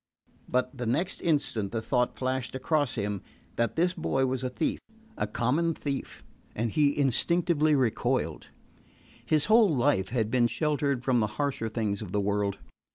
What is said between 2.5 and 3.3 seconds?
across him